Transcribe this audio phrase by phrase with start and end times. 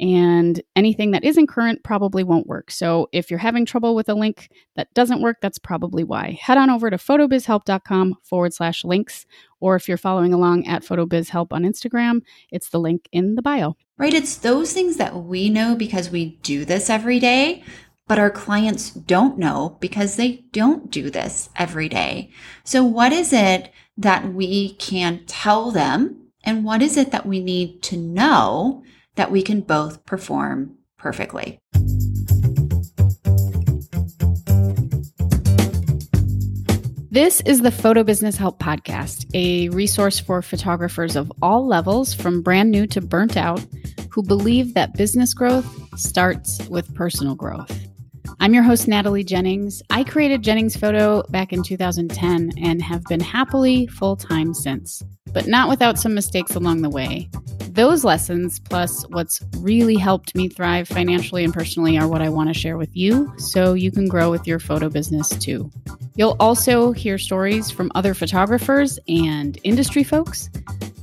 [0.00, 2.70] and anything that isn't current probably won't work.
[2.70, 6.38] So if you're having trouble with a link that doesn't work, that's probably why.
[6.40, 9.24] Head on over to photobizhelp.com forward slash links,
[9.60, 13.76] or if you're following along at photobizhelp on Instagram, it's the link in the bio.
[13.96, 14.14] Right.
[14.14, 17.62] It's those things that we know because we do this every day,
[18.08, 22.30] but our clients don't know because they don't do this every day.
[22.64, 26.30] So what is it that we can tell them?
[26.42, 28.82] And what is it that we need to know
[29.16, 31.58] that we can both perform perfectly.
[37.10, 42.42] This is the Photo Business Help Podcast, a resource for photographers of all levels, from
[42.42, 43.64] brand new to burnt out,
[44.10, 45.64] who believe that business growth
[45.96, 47.73] starts with personal growth.
[48.44, 49.82] I'm your host, Natalie Jennings.
[49.88, 55.46] I created Jennings Photo back in 2010 and have been happily full time since, but
[55.46, 57.30] not without some mistakes along the way.
[57.70, 62.50] Those lessons, plus what's really helped me thrive financially and personally, are what I want
[62.50, 65.70] to share with you so you can grow with your photo business too.
[66.14, 70.50] You'll also hear stories from other photographers and industry folks,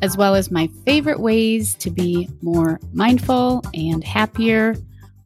[0.04, 4.76] as well as my favorite ways to be more mindful and happier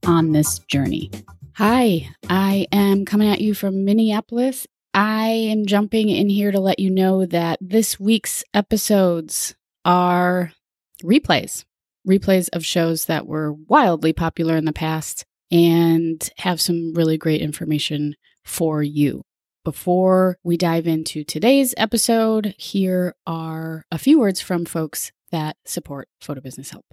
[0.06, 1.12] on this journey.
[1.58, 4.68] Hi, I am coming at you from Minneapolis.
[4.94, 10.52] I am jumping in here to let you know that this week's episodes are
[11.02, 11.64] replays,
[12.06, 17.40] replays of shows that were wildly popular in the past and have some really great
[17.40, 19.22] information for you.
[19.64, 26.10] Before we dive into today's episode, here are a few words from folks that support
[26.20, 26.84] Photo Business Help.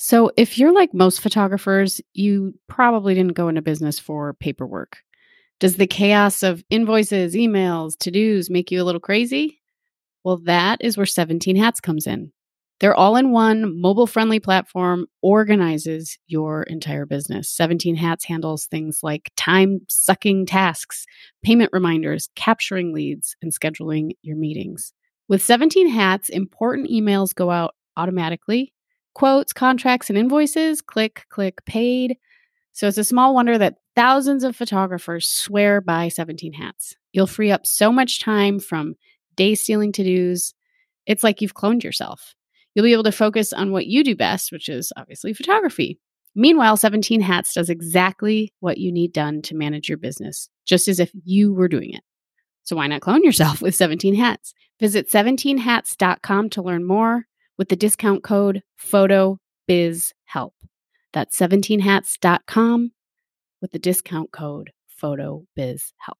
[0.00, 4.98] So, if you're like most photographers, you probably didn't go into business for paperwork.
[5.58, 9.60] Does the chaos of invoices, emails, to dos make you a little crazy?
[10.22, 12.30] Well, that is where 17 Hats comes in.
[12.78, 17.50] Their all in one mobile friendly platform organizes your entire business.
[17.50, 21.06] 17 Hats handles things like time sucking tasks,
[21.42, 24.92] payment reminders, capturing leads, and scheduling your meetings.
[25.28, 28.72] With 17 Hats, important emails go out automatically.
[29.18, 32.16] Quotes, contracts, and invoices click, click, paid.
[32.72, 36.94] So it's a small wonder that thousands of photographers swear by 17 Hats.
[37.12, 38.94] You'll free up so much time from
[39.34, 40.54] day stealing to dos.
[41.04, 42.36] It's like you've cloned yourself.
[42.76, 45.98] You'll be able to focus on what you do best, which is obviously photography.
[46.36, 51.00] Meanwhile, 17 Hats does exactly what you need done to manage your business, just as
[51.00, 52.04] if you were doing it.
[52.62, 54.54] So why not clone yourself with 17 Hats?
[54.78, 57.26] Visit 17hats.com to learn more
[57.58, 60.52] with the discount code PHOTOBIZHELP.
[61.12, 62.92] That's 17hats.com
[63.60, 64.70] with the discount code
[65.02, 66.14] PHOTOBIZHELP.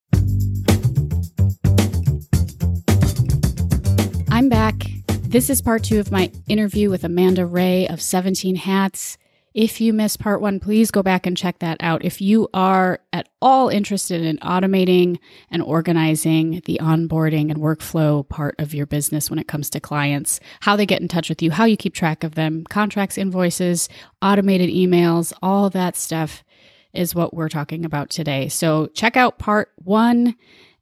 [4.31, 4.89] I'm back
[5.29, 9.19] this is part two of my interview with Amanda Ray of 17 Hats.
[9.59, 12.05] If you missed part one, please go back and check that out.
[12.05, 15.19] If you are at all interested in automating
[15.51, 20.39] and organizing the onboarding and workflow part of your business when it comes to clients,
[20.61, 23.89] how they get in touch with you, how you keep track of them, contracts, invoices,
[24.23, 26.45] automated emails, all that stuff
[26.93, 28.49] is what we're talking about today.
[28.49, 30.37] So check out part one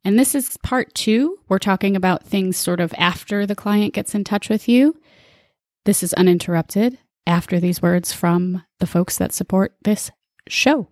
[0.05, 1.39] and this is part two.
[1.49, 5.01] We're talking about things sort of after the client gets in touch with you.
[5.85, 10.09] This is uninterrupted after these words from the folks that support this
[10.47, 10.87] show.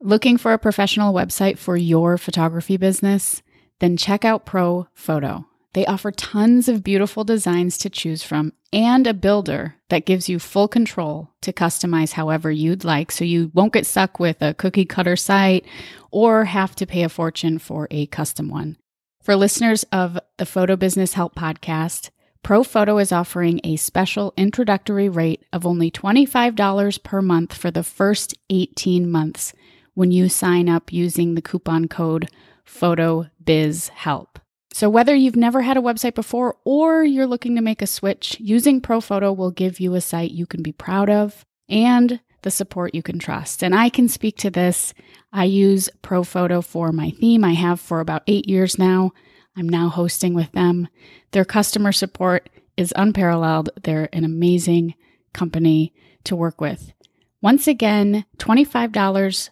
[0.00, 3.42] Looking for a professional website for your photography business?
[3.80, 5.46] Then check out Pro Photo.
[5.72, 10.38] They offer tons of beautiful designs to choose from and a builder that gives you
[10.38, 14.84] full control to customize however you'd like so you won't get stuck with a cookie
[14.84, 15.66] cutter site
[16.12, 18.76] or have to pay a fortune for a custom one.
[19.22, 22.10] For listeners of the Photo Business Help podcast,
[22.44, 27.82] Pro Photo is offering a special introductory rate of only $25 per month for the
[27.82, 29.54] first 18 months
[29.94, 32.28] when you sign up using the coupon code
[32.66, 34.26] PHOTOBIZHELP.
[34.74, 38.36] So, whether you've never had a website before or you're looking to make a switch,
[38.38, 42.94] using ProPhoto will give you a site you can be proud of and the support
[42.94, 43.64] you can trust.
[43.64, 44.92] And I can speak to this.
[45.32, 47.42] I use ProPhoto for my theme.
[47.42, 49.12] I have for about eight years now.
[49.56, 50.88] I'm now hosting with them.
[51.30, 53.70] Their customer support is unparalleled.
[53.82, 54.94] They're an amazing
[55.32, 55.92] company
[56.24, 56.92] to work with.
[57.40, 59.50] Once again, $25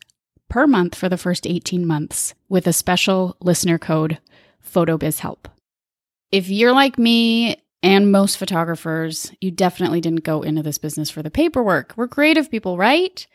[0.49, 4.19] per month for the first 18 months with a special listener code
[4.66, 5.46] PhotoBizHelp.
[6.31, 11.22] If you're like me and most photographers, you definitely didn't go into this business for
[11.22, 11.93] the paperwork.
[11.96, 13.26] We're creative people, right?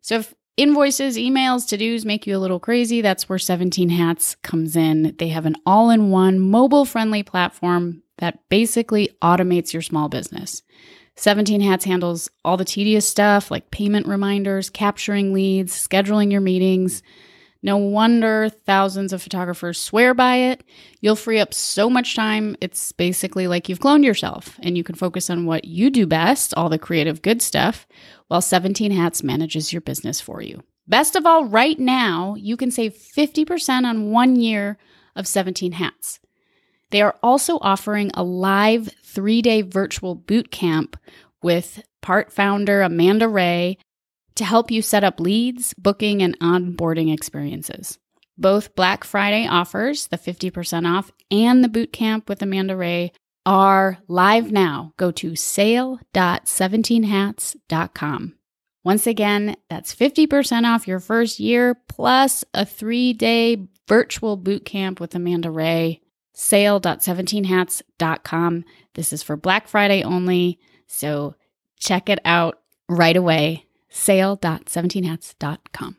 [0.00, 4.34] So if invoices, emails, to dos make you a little crazy, that's where 17 Hats
[4.36, 5.14] comes in.
[5.18, 10.62] They have an all in one mobile friendly platform that basically automates your small business.
[11.16, 17.02] 17 Hats handles all the tedious stuff like payment reminders, capturing leads, scheduling your meetings.
[17.62, 20.62] No wonder thousands of photographers swear by it.
[21.00, 22.56] You'll free up so much time.
[22.60, 26.54] It's basically like you've cloned yourself and you can focus on what you do best,
[26.56, 27.86] all the creative good stuff,
[28.28, 30.62] while 17 Hats manages your business for you.
[30.86, 34.78] Best of all, right now, you can save 50% on one year
[35.16, 36.20] of 17 Hats.
[36.90, 40.96] They are also offering a live three day virtual boot camp
[41.42, 43.78] with part founder Amanda Ray
[44.36, 47.98] to help you set up leads, booking, and onboarding experiences.
[48.38, 53.12] Both Black Friday offers, the 50% off, and the boot camp with Amanda Ray
[53.46, 54.92] are live now.
[54.96, 58.34] Go to sale.17hats.com.
[58.84, 65.00] Once again, that's 50% off your first year plus a three day virtual boot camp
[65.00, 66.00] with Amanda Ray.
[66.34, 68.64] Sale.17hats.com.
[68.94, 70.60] This is for Black Friday only.
[70.86, 71.34] So
[71.78, 73.65] check it out right away.
[73.96, 75.96] Sale.17hats.com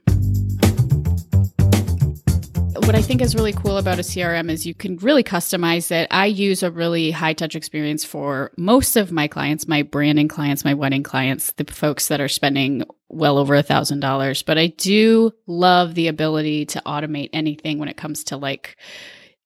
[2.88, 6.08] what I think is really cool about a CRM is you can really customize it.
[6.10, 10.64] I use a really high touch experience for most of my clients, my branding clients,
[10.64, 14.42] my wedding clients, the folks that are spending well over a thousand dollars.
[14.42, 18.78] But I do love the ability to automate anything when it comes to like,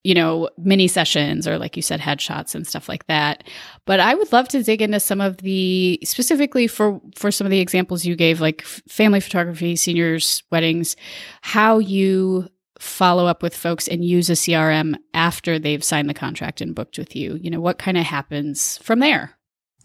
[0.04, 3.44] you know, mini sessions or like you said, headshots and stuff like that.
[3.86, 7.52] But I would love to dig into some of the specifically for for some of
[7.52, 10.96] the examples you gave, like family photography, seniors, weddings,
[11.42, 12.48] how you
[12.80, 16.98] follow up with folks and use a CRM after they've signed the contract and booked
[16.98, 17.38] with you?
[17.40, 19.38] You know, what kind of happens from there?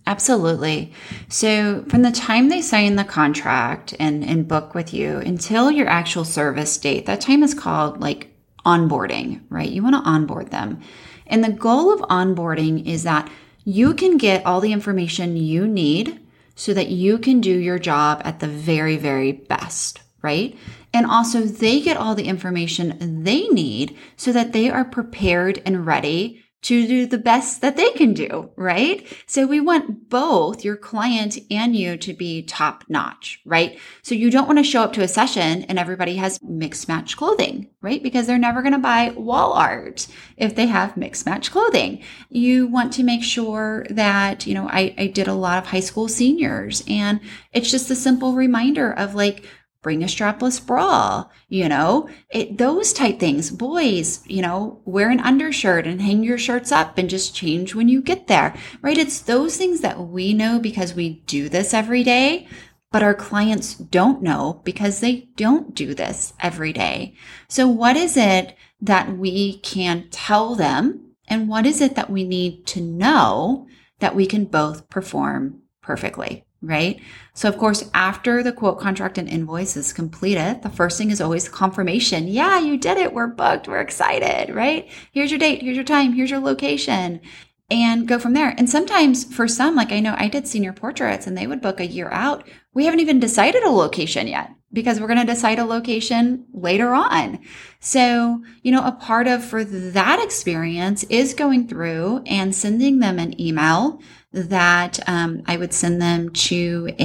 [0.07, 0.93] Absolutely.
[1.29, 5.89] So, from the time they sign the contract and, and book with you until your
[5.89, 8.36] actual service date, that time is called like
[8.67, 9.71] onboarding, right?
[9.71, 10.81] You want to onboard them.
[11.27, 13.31] And the goal of onboarding is that
[13.65, 16.21] you can get all the information you need
[16.55, 20.57] so that you can do your job at the very, very best, right?
[20.93, 25.87] And also, they get all the information they need so that they are prepared and
[25.87, 29.07] ready to do the best that they can do, right?
[29.27, 33.79] So we want both your client and you to be top notch, right?
[34.03, 37.17] So you don't want to show up to a session and everybody has mixed match
[37.17, 38.03] clothing, right?
[38.03, 42.03] Because they're never going to buy wall art if they have mixed match clothing.
[42.31, 45.79] You want to make sure that, you know, I, I did a lot of high
[45.79, 47.21] school seniors and
[47.53, 49.45] it's just a simple reminder of like,
[49.87, 53.53] bring a strapless bra, you know, it, those type things.
[53.53, 57.89] Boys, you know, wear an undershirt and hang your shirts up and just change when
[57.89, 58.53] you get there,
[58.83, 58.99] right?
[58.99, 62.49] It's those things that we know because we do this every day,
[62.91, 67.15] but our clients don't know because they don't do this every day.
[67.47, 71.13] So what is it that we can tell them?
[71.29, 73.69] And what is it that we need to know
[74.01, 76.46] that we can both perform perfectly?
[76.63, 77.01] Right?
[77.35, 81.21] So, of course, after the quote contract and invoice is completed, the first thing is
[81.21, 82.29] always confirmation.
[82.29, 83.13] Yeah, you did it.
[83.13, 83.69] We're booked.
[83.69, 84.89] We're excited, right?
[85.13, 85.63] Here's your date.
[85.63, 86.13] Here's your time.
[86.13, 87.21] Here's your location.
[87.69, 88.55] And go from there.
[88.57, 91.81] And sometimes for some, like I know I did senior portraits and they would book
[91.81, 92.49] a year out.
[92.75, 96.95] We haven't even decided a location yet because we're going to decide a location later
[96.95, 97.41] on.
[97.81, 103.19] So, you know, a part of for that experience is going through and sending them
[103.19, 104.01] an email
[104.37, 107.05] that um, I would send them to a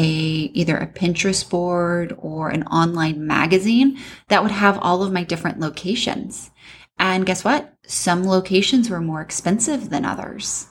[0.53, 3.97] either a Pinterest board or an online magazine
[4.27, 6.51] that would have all of my different locations.
[6.99, 7.73] And guess what?
[7.87, 10.67] Some locations were more expensive than others.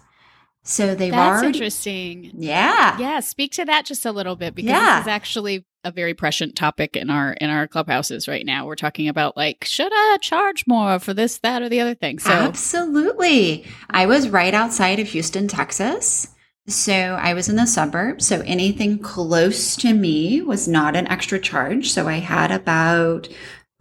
[0.62, 2.30] So they've That's already interesting.
[2.36, 2.98] Yeah.
[2.98, 3.20] Yeah.
[3.20, 4.98] Speak to that just a little bit because Yeah.
[4.98, 8.66] this is actually a very prescient topic in our in our clubhouses right now.
[8.66, 12.18] We're talking about like, should I charge more for this, that, or the other thing?
[12.18, 13.64] So Absolutely.
[13.88, 16.28] I was right outside of Houston, Texas.
[16.70, 18.26] So I was in the suburbs.
[18.26, 21.90] So anything close to me was not an extra charge.
[21.90, 23.28] So I had about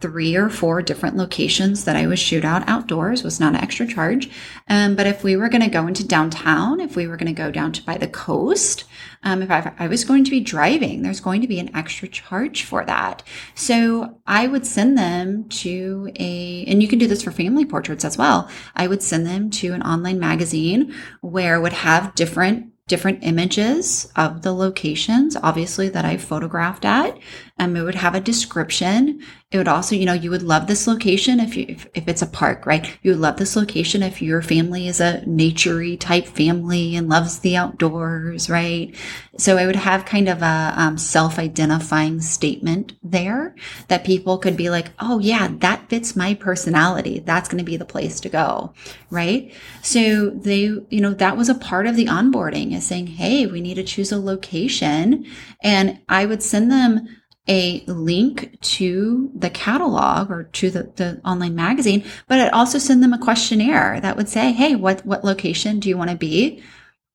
[0.00, 3.86] three or four different locations that I would shoot out outdoors was not an extra
[3.86, 4.30] charge.
[4.68, 7.42] Um, but if we were going to go into downtown, if we were going to
[7.42, 8.84] go down to by the coast,
[9.22, 12.08] um, if I, I was going to be driving, there's going to be an extra
[12.08, 13.22] charge for that.
[13.54, 18.04] So I would send them to a, and you can do this for family portraits
[18.04, 18.48] as well.
[18.74, 24.42] I would send them to an online magazine where would have different different images of
[24.42, 27.16] the locations, obviously, that I photographed at.
[27.60, 29.20] Um, it would have a description
[29.52, 32.22] It would also, you know, you would love this location if you if, if it's
[32.22, 32.88] a park, right?
[33.02, 37.40] You would love this location if your family is a naturey type family and loves
[37.40, 38.94] the outdoors, right?
[39.38, 43.56] So I would have kind of a um, self-identifying statement there
[43.88, 47.18] that people could be like, "Oh yeah, that fits my personality.
[47.18, 48.72] That's going to be the place to go,"
[49.10, 49.52] right?
[49.82, 53.60] So they, you know, that was a part of the onboarding is saying, "Hey, we
[53.60, 55.26] need to choose a location,"
[55.62, 57.08] and I would send them
[57.48, 63.02] a link to the catalog or to the, the online magazine, but I'd also send
[63.02, 66.62] them a questionnaire that would say, Hey, what, what location do you want to be?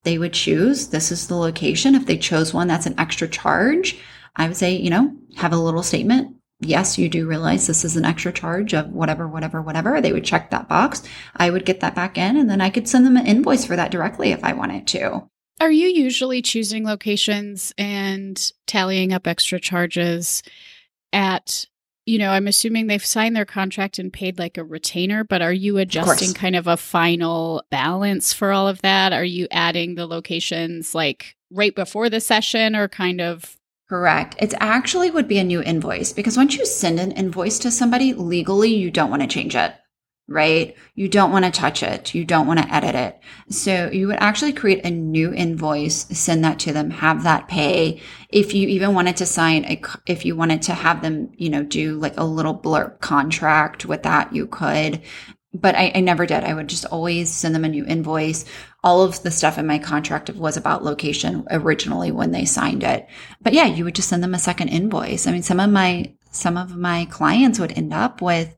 [0.04, 0.90] They would choose.
[0.90, 1.96] This is the location.
[1.96, 3.98] If they chose one that's an extra charge,
[4.36, 6.36] I would say, you know, have a little statement.
[6.60, 10.00] Yes, you do realize this is an extra charge of whatever, whatever, whatever.
[10.00, 11.04] They would check that box.
[11.36, 13.76] I would get that back in and then I could send them an invoice for
[13.76, 15.30] that directly if I wanted to.
[15.60, 20.44] Are you usually choosing locations and tallying up extra charges
[21.14, 21.66] at,
[22.06, 25.54] you know, I'm assuming they've signed their contract and paid like a retainer, but are
[25.54, 29.14] you adjusting of kind of a final balance for all of that?
[29.14, 33.58] Are you adding the locations like right before the session or kind of
[33.88, 34.36] Correct.
[34.40, 38.14] It actually would be a new invoice because once you send an invoice to somebody
[38.14, 39.76] legally, you don't want to change it
[40.28, 40.76] right?
[40.96, 42.16] You don't want to touch it.
[42.16, 43.20] You don't want to edit it.
[43.50, 48.02] So you would actually create a new invoice, send that to them, have that pay.
[48.30, 51.64] If you even wanted to sign a, if you wanted to have them, you know,
[51.64, 55.02] do like a little blurb contract with that, you could.
[55.54, 56.44] But I, I never did.
[56.44, 58.46] I would just always send them a new invoice.
[58.84, 63.08] All of the stuff in my contract was about location originally when they signed it.
[63.42, 65.28] But yeah, you would just send them a second invoice.
[65.28, 68.56] I mean, some of my, some of my clients would end up with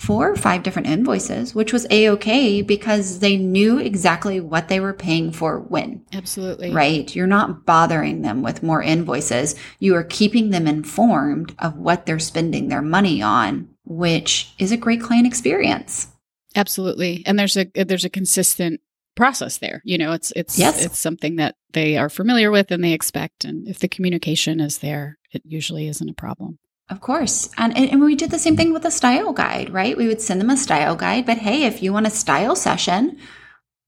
[0.00, 4.80] four or five different invoices, which was a okay because they knew exactly what they
[4.80, 6.02] were paying for when.
[6.14, 6.72] Absolutely.
[6.72, 7.14] Right.
[7.14, 9.54] You're not bothering them with more invoices.
[9.78, 14.78] You are keeping them informed of what they're spending their money on, which is a
[14.78, 16.08] great client experience.
[16.56, 17.22] Absolutely.
[17.26, 18.80] And there's a there's a consistent
[19.16, 19.82] process there.
[19.84, 20.82] You know, it's it's yes.
[20.82, 24.78] it's something that they are familiar with and they expect and if the communication is
[24.78, 26.58] there, it usually isn't a problem.
[26.90, 27.48] Of course.
[27.56, 29.96] And, and we did the same thing with a style guide, right?
[29.96, 33.16] We would send them a style guide, but hey, if you want a style session,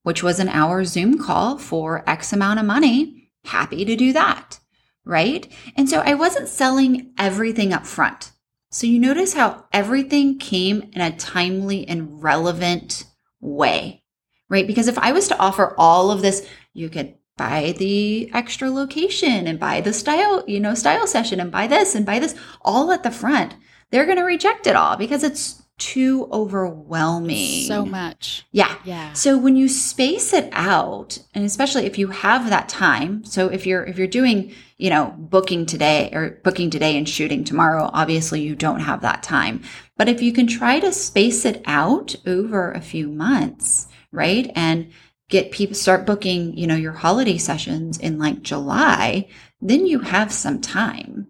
[0.04, 4.60] which was an hour Zoom call for X amount of money, happy to do that,
[5.04, 5.52] right?
[5.76, 8.30] And so I wasn't selling everything up front.
[8.70, 13.04] So you notice how everything came in a timely and relevant
[13.40, 14.04] way,
[14.48, 14.66] right?
[14.66, 19.46] Because if I was to offer all of this, you could buy the extra location
[19.46, 22.92] and buy the style, you know, style session and buy this and buy this all
[22.92, 23.56] at the front.
[23.90, 27.64] They're going to reject it all because it's too overwhelming.
[27.66, 28.46] So much.
[28.52, 28.76] Yeah.
[28.84, 29.12] Yeah.
[29.14, 33.66] So when you space it out, and especially if you have that time, so if
[33.66, 38.40] you're if you're doing, you know, booking today or booking today and shooting tomorrow, obviously
[38.40, 39.62] you don't have that time.
[39.96, 44.50] But if you can try to space it out over a few months, right?
[44.54, 44.92] And
[45.32, 49.26] get people start booking, you know, your holiday sessions in like July,
[49.62, 51.26] then you have some time,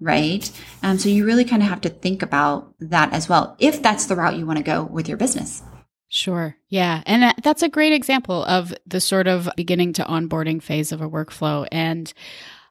[0.00, 0.50] right?
[0.82, 4.06] Um, so you really kind of have to think about that as well, if that's
[4.06, 5.62] the route you want to go with your business.
[6.08, 6.56] Sure.
[6.68, 7.02] Yeah.
[7.06, 11.08] And that's a great example of the sort of beginning to onboarding phase of a
[11.08, 11.68] workflow.
[11.70, 12.12] And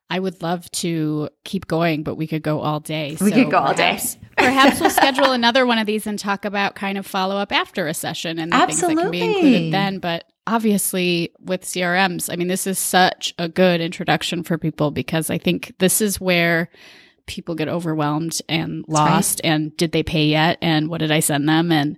[0.09, 3.11] I would love to keep going, but we could go all day.
[3.21, 3.99] We so could go all day.
[4.37, 7.87] perhaps we'll schedule another one of these and talk about kind of follow up after
[7.87, 8.95] a session and the Absolutely.
[8.95, 9.99] things that can be included then.
[9.99, 15.29] But obviously with CRMs, I mean, this is such a good introduction for people because
[15.29, 16.69] I think this is where
[17.27, 19.51] people get overwhelmed and lost right.
[19.51, 21.97] and did they pay yet and what did I send them and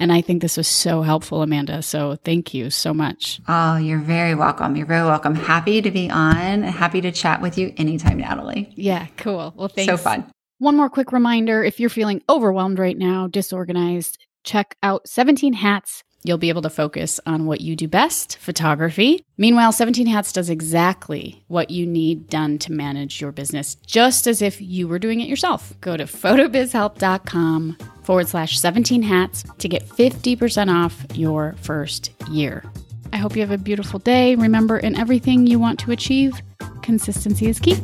[0.00, 3.40] and I think this was so helpful Amanda so thank you so much.
[3.46, 4.74] Oh, you're very welcome.
[4.74, 5.34] You're very welcome.
[5.34, 6.62] Happy to be on.
[6.62, 8.72] Happy to chat with you anytime, Natalie.
[8.74, 9.52] Yeah, cool.
[9.54, 9.92] Well, thanks.
[9.92, 10.24] So fun.
[10.58, 16.02] One more quick reminder if you're feeling overwhelmed right now, disorganized, check out 17 Hats
[16.24, 19.24] You'll be able to focus on what you do best photography.
[19.36, 24.40] Meanwhile, 17 Hats does exactly what you need done to manage your business, just as
[24.40, 25.72] if you were doing it yourself.
[25.80, 32.64] Go to photobizhelp.com forward slash 17 hats to get 50% off your first year.
[33.12, 34.36] I hope you have a beautiful day.
[34.36, 36.40] Remember, in everything you want to achieve,
[36.82, 37.76] consistency is key.